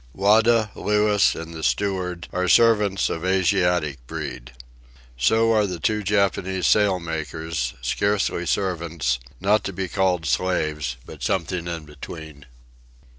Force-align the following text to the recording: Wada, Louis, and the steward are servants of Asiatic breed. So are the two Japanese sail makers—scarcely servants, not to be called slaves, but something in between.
Wada, 0.15 0.71
Louis, 0.73 1.35
and 1.35 1.53
the 1.53 1.61
steward 1.61 2.27
are 2.33 2.47
servants 2.47 3.07
of 3.07 3.23
Asiatic 3.23 4.07
breed. 4.07 4.51
So 5.15 5.51
are 5.53 5.67
the 5.67 5.79
two 5.79 6.01
Japanese 6.01 6.65
sail 6.65 6.99
makers—scarcely 6.99 8.47
servants, 8.47 9.19
not 9.39 9.63
to 9.65 9.73
be 9.73 9.87
called 9.87 10.25
slaves, 10.25 10.97
but 11.05 11.21
something 11.21 11.67
in 11.67 11.85
between. 11.85 12.47